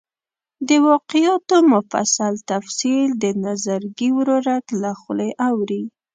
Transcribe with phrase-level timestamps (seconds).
[0.67, 5.83] د واقعاتو مفصل تفصیل د نظرګي ورورک له خولې اوري.